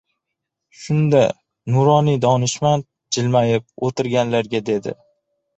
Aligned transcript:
Shunda 0.83 1.19
nuroniy 1.75 2.17
donishmand 2.23 2.89
jilmayib, 3.19 3.69
oʻtirganlarga 3.89 4.67
dedi. 4.73 4.99